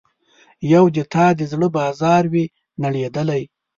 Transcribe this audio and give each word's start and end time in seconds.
یو 0.73 0.83
د 0.95 0.97
تا 1.13 1.25
د 1.39 1.41
زړه 1.51 1.67
بازار 1.77 2.23
وي 2.33 2.45
نړیدلی 2.83 3.41